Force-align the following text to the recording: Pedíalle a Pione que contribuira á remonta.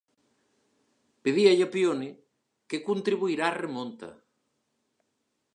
Pedíalle 1.23 1.63
a 1.67 1.69
Pione 1.75 2.09
que 2.69 2.83
contribuira 2.89 3.43
á 3.49 3.55
remonta. 3.63 4.09